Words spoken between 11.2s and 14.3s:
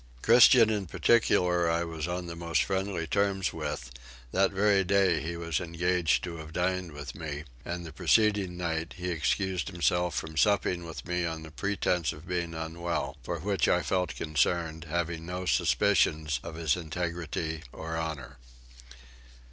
on pretence of being unwell; for which I felt